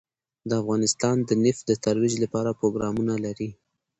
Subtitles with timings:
[0.61, 3.49] افغانستان د نفت د ترویج لپاره پروګرامونه لري.